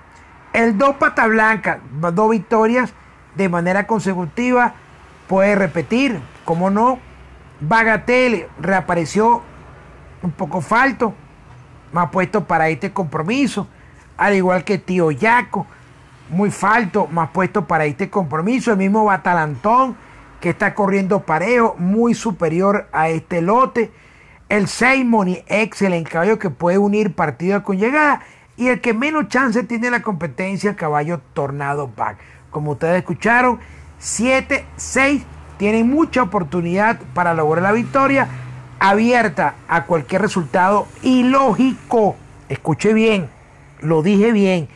el 0.54 0.78
2 0.78 0.96
pata 0.96 1.26
blanca, 1.26 1.80
dos 2.14 2.30
victorias 2.30 2.94
de 3.34 3.48
manera 3.50 3.86
consecutiva, 3.86 4.72
puede 5.28 5.54
repetir, 5.54 6.20
¿cómo 6.46 6.70
no? 6.70 6.98
Bagatelle 7.60 8.48
reapareció 8.58 9.42
un 10.22 10.32
poco 10.32 10.62
falto, 10.62 11.14
más 11.92 12.08
puesto 12.10 12.44
para 12.44 12.70
este 12.70 12.92
compromiso 12.92 13.68
al 14.16 14.34
igual 14.34 14.64
que 14.64 14.78
Tío 14.78 15.10
Yaco, 15.10 15.66
muy 16.30 16.50
falto, 16.50 17.06
más 17.06 17.30
puesto 17.30 17.66
para 17.66 17.84
este 17.84 18.10
compromiso. 18.10 18.72
El 18.72 18.78
mismo 18.78 19.04
Batalantón, 19.04 19.96
que 20.40 20.50
está 20.50 20.74
corriendo 20.74 21.20
parejo, 21.20 21.76
muy 21.78 22.14
superior 22.14 22.88
a 22.92 23.08
este 23.08 23.42
lote. 23.42 23.92
El 24.48 24.68
Seimoni, 24.68 25.42
excelente 25.46 26.10
caballo 26.10 26.38
que 26.38 26.50
puede 26.50 26.78
unir 26.78 27.14
partida 27.14 27.62
con 27.62 27.78
llegada. 27.78 28.22
Y 28.56 28.68
el 28.68 28.80
que 28.80 28.94
menos 28.94 29.28
chance 29.28 29.62
tiene 29.64 29.90
la 29.90 30.02
competencia, 30.02 30.70
el 30.70 30.76
caballo 30.76 31.20
Tornado 31.34 31.90
Back. 31.94 32.18
Como 32.50 32.72
ustedes 32.72 32.98
escucharon, 32.98 33.60
7, 33.98 34.64
6 34.76 35.22
tienen 35.58 35.88
mucha 35.88 36.22
oportunidad 36.22 36.98
para 37.14 37.34
lograr 37.34 37.62
la 37.62 37.72
victoria, 37.72 38.28
abierta 38.78 39.54
a 39.68 39.84
cualquier 39.84 40.22
resultado 40.22 40.86
ilógico. 41.02 42.16
Escuche 42.48 42.92
bien, 42.92 43.28
lo 43.80 44.02
dije 44.02 44.32
bien, 44.32 44.68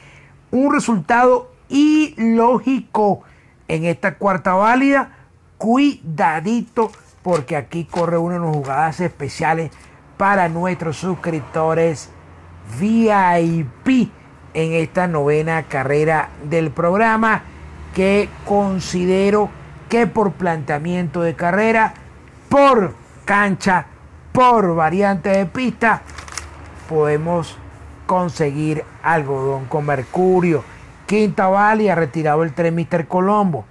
un 0.51 0.73
resultado 0.73 1.51
ilógico 1.69 3.23
en 3.69 3.85
esta 3.85 4.17
cuarta 4.17 4.55
válida. 4.55 5.17
Cuidadito 5.59 6.91
porque 7.23 7.57
aquí 7.57 7.85
corre 7.85 8.19
una 8.19 8.35
de 8.35 8.41
las 8.41 8.55
jugadas 8.55 9.01
especiales 9.01 9.71
para 10.17 10.49
nuestros 10.49 10.97
suscriptores 10.97 12.11
VIP 12.79 14.11
en 14.55 14.73
esta 14.73 15.07
novena 15.07 15.63
carrera 15.65 16.31
del 16.45 16.71
programa 16.71 17.43
que 17.95 18.29
considero 18.45 19.51
que 19.89 20.07
por 20.07 20.33
planteamiento 20.33 21.21
de 21.23 21.35
carrera, 21.35 21.95
por 22.49 22.95
cancha, 23.25 23.87
por 24.33 24.75
variante 24.75 25.31
de 25.31 25.47
pista, 25.47 26.03
podemos 26.89 27.57
conseguir 28.11 28.85
algodón 29.05 29.67
con 29.67 29.87
mercurio. 29.87 30.65
Quinta 31.07 31.47
Valley 31.47 31.91
ha 31.91 31.95
retirado 31.95 32.43
el 32.43 32.53
tren 32.53 32.75
Mr. 32.75 33.07
Colombo. 33.07 33.65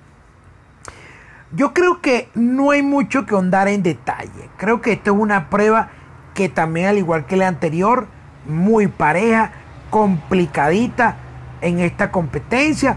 Yo 1.52 1.74
creo 1.74 2.00
que 2.00 2.30
no 2.36 2.72
hay 2.72 2.82
mucho 2.82 3.26
que 3.26 3.36
ahondar 3.36 3.68
en 3.68 3.84
detalle. 3.84 4.50
Creo 4.56 4.80
que 4.80 4.94
esta 4.94 5.12
es 5.12 5.18
una 5.18 5.50
prueba 5.50 5.90
que 6.36 6.48
también, 6.48 6.88
al 6.88 6.98
igual 6.98 7.26
que 7.26 7.36
la 7.36 7.50
anterior, 7.50 8.08
muy 8.46 8.88
pareja, 8.88 9.52
complicadita 9.90 11.18
en 11.60 11.80
esta 11.80 12.10
competencia. 12.10 12.96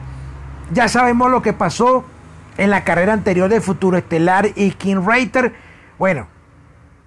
Ya 0.73 0.87
sabemos 0.87 1.29
lo 1.29 1.43
que 1.43 1.53
pasó 1.53 2.05
en 2.57 2.71
la 2.71 2.85
carrera 2.85 3.15
anterior 3.15 3.51
de 3.51 3.61
Futuro 3.61 3.99
Estelar 3.99 4.51
y 4.55 4.71
King 4.71 5.05
Reiter. 5.05 5.57
Bueno, 5.99 6.29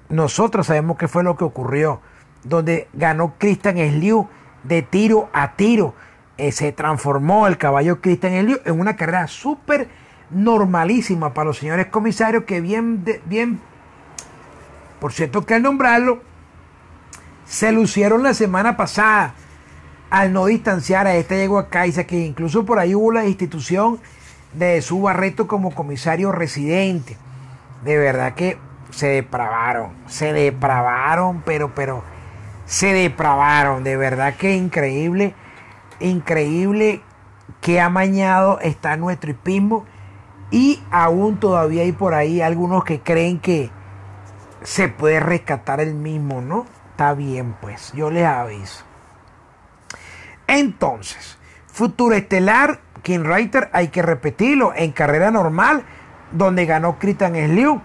nosotros 0.10 0.68
sabemos 0.68 0.98
qué 0.98 1.08
fue 1.08 1.24
lo 1.24 1.38
que 1.38 1.46
ocurrió 1.46 2.02
donde 2.46 2.88
ganó 2.94 3.34
Christian 3.38 3.76
Sliu 3.78 4.30
de 4.64 4.82
tiro 4.82 5.30
a 5.34 5.56
tiro. 5.56 5.94
Eh, 6.38 6.52
se 6.52 6.72
transformó 6.72 7.48
el 7.48 7.58
caballo 7.58 8.00
Christian 8.00 8.42
Sliu 8.42 8.60
en 8.64 8.80
una 8.80 8.96
carrera 8.96 9.28
súper 9.28 9.90
normalísima 10.30 11.34
para 11.34 11.48
los 11.48 11.58
señores 11.58 11.88
comisarios 11.88 12.46
que 12.46 12.62
bien, 12.62 13.04
bien, 13.26 13.60
por 15.00 15.14
cierto 15.14 15.46
que 15.46 15.56
al 15.56 15.62
nombrarlo, 15.62 16.22
se 17.46 17.72
lucieron 17.72 18.24
la 18.24 18.34
semana 18.34 18.76
pasada 18.76 19.36
al 20.10 20.34
no 20.34 20.46
distanciar 20.46 21.08
a 21.08 21.16
este 21.16 21.38
yegua 21.38 21.70
Caiza, 21.70 22.06
que 22.06 22.26
incluso 22.26 22.66
por 22.66 22.80
ahí 22.80 22.96
hubo 22.96 23.12
la 23.12 23.26
institución 23.26 24.00
de 24.54 24.82
su 24.82 25.02
Barreto 25.02 25.48
como 25.48 25.72
comisario 25.72 26.32
residente. 26.32 27.18
De 27.84 27.98
verdad 27.98 28.34
que 28.34 28.58
se 28.92 29.08
depravaron, 29.08 29.92
se 30.08 30.34
depravaron, 30.34 31.44
pero, 31.46 31.76
pero, 31.76 32.04
se 32.66 32.94
depravaron. 32.94 33.84
De 33.84 33.98
verdad 33.98 34.36
que 34.36 34.56
increíble, 34.56 35.34
increíble 36.00 37.02
que 37.62 37.80
amañado 37.80 38.60
está 38.60 38.98
nuestro 38.98 39.32
hipismo. 39.32 39.86
Y 40.52 40.82
aún 40.92 41.40
todavía 41.40 41.84
hay 41.84 41.92
por 41.92 42.14
ahí 42.14 42.42
algunos 42.42 42.84
que 42.84 43.02
creen 43.02 43.40
que 43.40 43.72
se 44.64 44.88
puede 44.88 45.20
rescatar 45.20 45.80
el 45.80 45.94
mismo, 45.96 46.42
¿no? 46.42 46.66
Está 46.92 47.14
bien, 47.14 47.56
pues, 47.62 47.92
yo 47.94 48.10
les 48.10 48.26
aviso. 48.26 48.84
Entonces, 50.48 51.38
futuro 51.68 52.16
estelar, 52.16 52.80
King 53.02 53.24
Reiter, 53.24 53.70
hay 53.74 53.90
que 53.90 54.02
repetirlo, 54.02 54.74
en 54.76 54.92
carrera 54.92 55.32
normal, 55.32 55.84
donde 56.32 56.66
ganó 56.66 56.98
Christian 57.00 57.34
Sliu. 57.34 57.82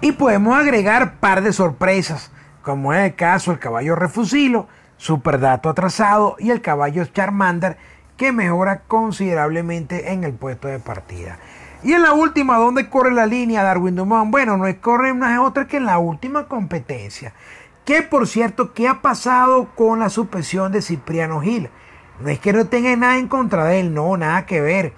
Y 0.00 0.12
podemos 0.12 0.56
agregar 0.56 1.16
par 1.16 1.42
de 1.42 1.52
sorpresas, 1.52 2.30
como 2.68 2.92
es 2.92 3.02
el 3.06 3.14
caso 3.14 3.50
el 3.50 3.58
caballo 3.58 3.96
Refusilo, 3.96 4.68
Superdato 4.98 5.70
atrasado 5.70 6.36
y 6.38 6.50
el 6.50 6.60
caballo 6.60 7.02
Charmander, 7.06 7.78
que 8.18 8.30
mejora 8.30 8.80
considerablemente 8.80 10.12
en 10.12 10.22
el 10.22 10.34
puesto 10.34 10.68
de 10.68 10.78
partida. 10.78 11.38
Y 11.82 11.94
en 11.94 12.02
la 12.02 12.12
última, 12.12 12.58
¿dónde 12.58 12.90
corre 12.90 13.12
la 13.12 13.24
línea 13.24 13.62
Darwin 13.62 13.96
Dumont? 13.96 14.30
Bueno, 14.30 14.58
no 14.58 14.66
es 14.66 14.76
corre 14.76 15.12
una 15.12 15.42
otra 15.42 15.66
que 15.66 15.78
en 15.78 15.86
la 15.86 15.98
última 15.98 16.46
competencia. 16.46 17.32
Que 17.86 18.02
por 18.02 18.26
cierto, 18.28 18.74
¿qué 18.74 18.86
ha 18.86 19.00
pasado 19.00 19.70
con 19.74 20.00
la 20.00 20.10
suspensión 20.10 20.70
de 20.70 20.82
Cipriano 20.82 21.40
Gil? 21.40 21.70
No 22.20 22.28
es 22.28 22.38
que 22.38 22.52
no 22.52 22.66
tenga 22.66 22.94
nada 22.96 23.16
en 23.16 23.28
contra 23.28 23.64
de 23.64 23.80
él, 23.80 23.94
no, 23.94 24.14
nada 24.18 24.44
que 24.44 24.60
ver. 24.60 24.92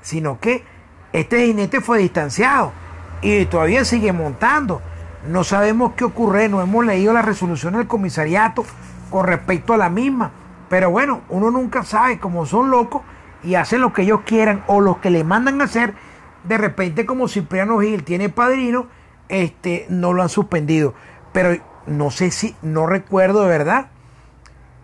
Sino 0.00 0.40
que 0.40 0.64
este 1.12 1.44
jinete 1.44 1.82
fue 1.82 1.98
distanciado 1.98 2.72
y 3.20 3.44
todavía 3.44 3.84
sigue 3.84 4.14
montando. 4.14 4.80
No 5.26 5.44
sabemos 5.44 5.92
qué 5.96 6.04
ocurre, 6.04 6.48
no 6.48 6.62
hemos 6.62 6.84
leído 6.84 7.12
la 7.12 7.22
resolución 7.22 7.74
del 7.74 7.86
comisariato 7.86 8.64
con 9.10 9.26
respecto 9.26 9.74
a 9.74 9.76
la 9.76 9.90
misma. 9.90 10.30
Pero 10.70 10.90
bueno, 10.90 11.22
uno 11.28 11.50
nunca 11.50 11.84
sabe 11.84 12.18
cómo 12.18 12.46
son 12.46 12.70
locos 12.70 13.02
y 13.42 13.54
hacen 13.54 13.82
lo 13.82 13.92
que 13.92 14.02
ellos 14.02 14.20
quieran 14.24 14.62
o 14.66 14.80
lo 14.80 15.00
que 15.00 15.10
le 15.10 15.24
mandan 15.24 15.60
a 15.60 15.64
hacer. 15.64 15.94
De 16.44 16.56
repente, 16.56 17.04
como 17.04 17.28
Cipriano 17.28 17.80
Gil 17.80 18.02
tiene 18.02 18.30
padrino, 18.30 18.86
este, 19.28 19.86
no 19.90 20.14
lo 20.14 20.22
han 20.22 20.30
suspendido. 20.30 20.94
Pero 21.32 21.62
no 21.86 22.10
sé 22.10 22.30
si, 22.30 22.56
no 22.62 22.86
recuerdo 22.86 23.42
de 23.42 23.48
verdad 23.48 23.88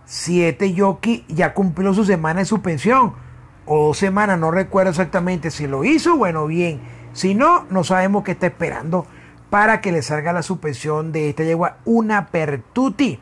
si 0.04 0.44
este 0.44 0.78
jockey 0.78 1.24
ya 1.28 1.54
cumplió 1.54 1.92
su 1.94 2.04
semana 2.04 2.40
de 2.40 2.46
suspensión 2.46 3.14
o 3.64 3.88
dos 3.88 3.98
semanas, 3.98 4.38
no 4.38 4.52
recuerdo 4.52 4.90
exactamente 4.90 5.50
si 5.50 5.66
lo 5.66 5.82
hizo, 5.82 6.16
bueno, 6.16 6.46
bien. 6.46 6.80
Si 7.12 7.34
no, 7.34 7.64
no 7.70 7.82
sabemos 7.82 8.22
qué 8.22 8.32
está 8.32 8.46
esperando 8.46 9.06
para 9.56 9.80
que 9.80 9.90
le 9.90 10.02
salga 10.02 10.34
la 10.34 10.42
suspensión 10.42 11.12
de 11.12 11.30
esta 11.30 11.42
yegua, 11.42 11.78
una 11.86 12.26
pertuti. 12.26 13.18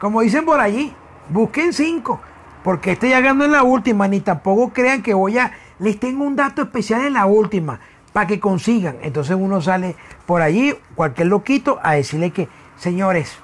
Como 0.00 0.22
dicen 0.22 0.44
por 0.44 0.58
allí, 0.58 0.92
busquen 1.28 1.72
cinco, 1.72 2.20
porque 2.64 2.98
ya 3.00 3.20
ganó 3.20 3.44
en 3.44 3.52
la 3.52 3.62
última, 3.62 4.08
ni 4.08 4.18
tampoco 4.18 4.72
crean 4.72 5.00
que 5.00 5.14
voy 5.14 5.38
a, 5.38 5.52
les 5.78 6.00
tengo 6.00 6.24
un 6.24 6.34
dato 6.34 6.62
especial 6.62 7.06
en 7.06 7.12
la 7.12 7.26
última 7.26 7.78
para 8.12 8.26
que 8.26 8.40
consigan. 8.40 8.96
Entonces 9.02 9.36
uno 9.38 9.60
sale 9.60 9.94
por 10.26 10.42
allí, 10.42 10.74
cualquier 10.96 11.28
loquito, 11.28 11.78
a 11.80 11.92
decirle 11.92 12.32
que, 12.32 12.48
señores, 12.78 13.38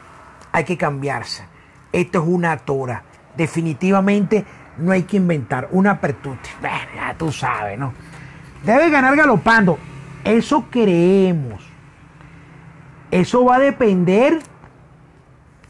hay 0.51 0.65
que 0.65 0.77
cambiarse. 0.77 1.45
Esto 1.93 2.23
es 2.23 2.25
una 2.27 2.57
tora. 2.57 3.05
Definitivamente 3.37 4.45
no 4.79 4.91
hay 4.91 5.05
que 5.05 5.19
inventar 5.19 5.69
una 5.71 6.01
pertuti. 6.01 6.51
Ya 6.61 7.15
tú 7.17 7.31
sabes, 7.31 7.79
¿no? 7.79 7.93
Debe 8.65 8.91
ganar 8.91 9.15
galopando. 9.15 9.79
Eso 10.25 10.67
creemos. 10.71 11.65
Eso 13.11 13.45
va 13.45 13.57
a 13.57 13.61
depender 13.61 14.41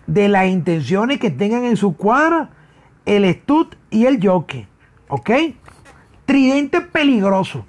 de 0.07 0.29
las 0.29 0.47
intenciones 0.47 1.19
que 1.19 1.31
tengan 1.31 1.64
en 1.64 1.77
su 1.77 1.97
cuadra 1.97 2.51
el 3.05 3.31
Stud 3.35 3.75
y 3.90 4.07
el 4.07 4.27
Jockey. 4.27 4.67
¿Ok? 5.09 5.31
Tridente 6.25 6.81
peligroso 6.81 7.67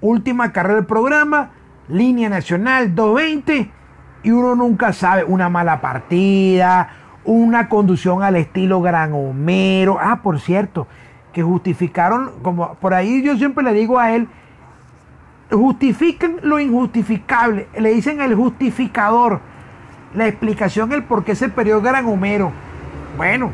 última 0.00 0.52
carrera 0.52 0.76
del 0.76 0.86
programa, 0.86 1.50
línea 1.88 2.28
nacional 2.28 2.94
220 2.94 3.70
y 4.22 4.30
uno 4.30 4.54
nunca 4.54 4.92
sabe, 4.92 5.24
una 5.24 5.48
mala 5.48 5.80
partida, 5.80 6.90
una 7.24 7.68
conducción 7.68 8.22
al 8.22 8.36
estilo 8.36 8.80
Gran 8.80 9.12
Homero. 9.12 9.98
Ah, 10.00 10.20
por 10.22 10.40
cierto, 10.40 10.86
que 11.32 11.42
justificaron, 11.42 12.32
como 12.42 12.74
por 12.74 12.94
ahí 12.94 13.22
yo 13.22 13.36
siempre 13.36 13.64
le 13.64 13.72
digo 13.72 13.98
a 13.98 14.14
él, 14.14 14.28
justifiquen 15.50 16.40
lo 16.42 16.58
injustificable, 16.58 17.68
le 17.78 17.94
dicen 17.94 18.20
el 18.20 18.34
justificador, 18.34 19.40
la 20.14 20.26
explicación, 20.26 20.92
el 20.92 21.04
por 21.04 21.24
qué 21.24 21.34
se 21.34 21.48
perdió 21.48 21.80
Gran 21.80 22.06
Homero. 22.06 22.52
Bueno, 23.16 23.50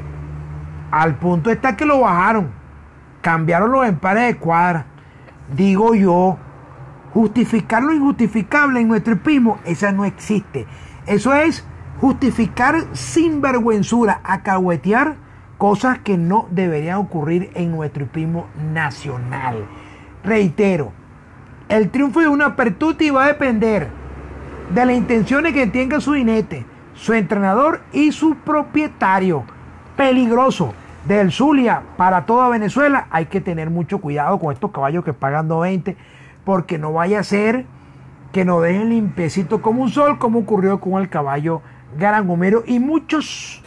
al 0.90 1.14
punto 1.16 1.50
está 1.50 1.76
que 1.76 1.86
lo 1.86 2.00
bajaron, 2.00 2.50
cambiaron 3.20 3.70
los 3.72 3.86
empares 3.86 4.26
de 4.26 4.36
cuadra 4.36 4.86
digo 5.52 5.94
yo, 5.94 6.38
justificar 7.12 7.82
lo 7.82 7.92
injustificable 7.92 8.80
en 8.80 8.88
nuestro 8.88 9.18
primo, 9.18 9.58
esa 9.64 9.92
no 9.92 10.04
existe. 10.04 10.66
Eso 11.06 11.34
es 11.34 11.64
justificar 12.00 12.76
sin 12.92 13.40
vergüenzura, 13.40 14.20
acahuetear 14.24 15.16
cosas 15.58 15.98
que 15.98 16.18
no 16.18 16.48
deberían 16.50 16.98
ocurrir 16.98 17.50
en 17.54 17.70
nuestro 17.70 18.06
primo 18.06 18.46
nacional. 18.72 19.64
Reitero, 20.24 20.92
el 21.74 21.90
triunfo 21.90 22.20
de 22.20 22.28
una 22.28 22.54
Pertuti 22.54 23.10
va 23.10 23.24
a 23.24 23.28
depender 23.28 23.88
de 24.72 24.86
las 24.86 24.94
intenciones 24.94 25.52
que 25.54 25.66
tenga 25.66 26.00
su 26.00 26.14
jinete, 26.14 26.64
su 26.94 27.14
entrenador 27.14 27.80
y 27.92 28.12
su 28.12 28.36
propietario. 28.36 29.42
Peligroso 29.96 30.72
del 31.04 31.32
Zulia 31.32 31.82
para 31.96 32.26
toda 32.26 32.48
Venezuela, 32.48 33.08
hay 33.10 33.26
que 33.26 33.40
tener 33.40 33.70
mucho 33.70 33.98
cuidado 33.98 34.38
con 34.38 34.52
estos 34.52 34.70
caballos 34.70 35.04
que 35.04 35.14
pagan 35.14 35.48
20, 35.48 35.96
porque 36.44 36.78
no 36.78 36.92
vaya 36.92 37.18
a 37.18 37.24
ser 37.24 37.66
que 38.30 38.44
nos 38.44 38.62
dejen 38.62 38.90
limpiecito 38.90 39.60
como 39.60 39.82
un 39.82 39.90
sol, 39.90 40.18
como 40.18 40.40
ocurrió 40.40 40.78
con 40.78 41.02
el 41.02 41.08
caballo 41.08 41.60
Gran 41.98 42.28
y 42.66 42.78
muchos, 42.78 43.64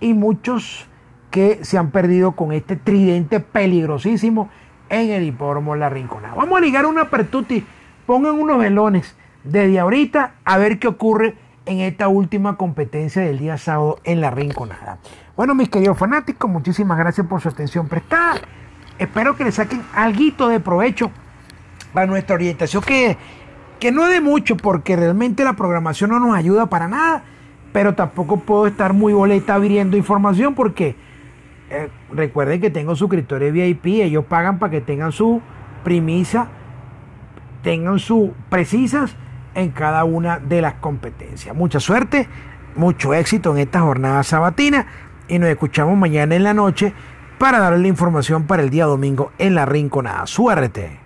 y 0.00 0.12
muchos 0.12 0.86
que 1.30 1.60
se 1.62 1.78
han 1.78 1.90
perdido 1.90 2.32
con 2.32 2.52
este 2.52 2.76
tridente 2.76 3.40
peligrosísimo 3.40 4.50
en 4.88 5.10
el 5.10 5.24
hipódromo 5.24 5.76
La 5.76 5.88
Rinconada. 5.88 6.34
Vamos 6.34 6.58
a 6.58 6.60
ligar 6.60 6.86
una 6.86 7.10
pertuti, 7.10 7.64
pongan 8.06 8.34
unos 8.34 8.58
velones 8.58 9.16
desde 9.44 9.78
ahorita 9.78 10.34
a 10.44 10.58
ver 10.58 10.78
qué 10.78 10.88
ocurre 10.88 11.34
en 11.66 11.80
esta 11.80 12.08
última 12.08 12.56
competencia 12.56 13.22
del 13.22 13.38
día 13.38 13.58
sábado 13.58 13.98
en 14.04 14.20
La 14.20 14.30
Rinconada. 14.30 14.98
Bueno, 15.36 15.54
mis 15.54 15.68
queridos 15.68 15.98
fanáticos, 15.98 16.50
muchísimas 16.50 16.96
gracias 16.98 17.26
por 17.26 17.40
su 17.40 17.48
atención 17.48 17.88
prestada. 17.88 18.40
Espero 18.98 19.36
que 19.36 19.44
le 19.44 19.52
saquen 19.52 19.82
algo 19.92 20.48
de 20.48 20.60
provecho 20.60 21.10
para 21.92 22.06
nuestra 22.06 22.34
orientación, 22.34 22.82
que, 22.82 23.18
que 23.78 23.92
no 23.92 24.06
de 24.06 24.20
mucho, 24.20 24.56
porque 24.56 24.96
realmente 24.96 25.44
la 25.44 25.54
programación 25.54 26.10
no 26.10 26.20
nos 26.20 26.34
ayuda 26.34 26.66
para 26.66 26.88
nada, 26.88 27.24
pero 27.72 27.94
tampoco 27.94 28.38
puedo 28.38 28.66
estar 28.66 28.92
muy 28.92 29.12
boleta 29.12 29.54
abriendo 29.54 29.96
información 29.96 30.54
porque 30.54 30.96
eh, 31.70 31.88
recuerden 32.12 32.60
que 32.60 32.70
tengo 32.70 32.94
suscriptores 32.94 33.52
VIP, 33.52 33.86
ellos 34.02 34.24
pagan 34.24 34.58
para 34.58 34.70
que 34.70 34.80
tengan 34.80 35.12
su 35.12 35.40
premisa, 35.84 36.48
tengan 37.62 37.98
su 37.98 38.32
precisas 38.48 39.16
en 39.54 39.70
cada 39.70 40.04
una 40.04 40.38
de 40.38 40.62
las 40.62 40.74
competencias. 40.74 41.56
Mucha 41.56 41.80
suerte, 41.80 42.28
mucho 42.76 43.14
éxito 43.14 43.52
en 43.52 43.58
esta 43.58 43.80
jornada 43.80 44.22
sabatina 44.22 44.86
y 45.28 45.38
nos 45.38 45.48
escuchamos 45.48 45.96
mañana 45.96 46.36
en 46.36 46.44
la 46.44 46.54
noche 46.54 46.92
para 47.38 47.58
darle 47.58 47.80
la 47.80 47.88
información 47.88 48.46
para 48.46 48.62
el 48.62 48.70
día 48.70 48.84
domingo 48.84 49.32
en 49.38 49.54
la 49.54 49.66
Rinconada. 49.66 50.26
Suerte. 50.26 51.05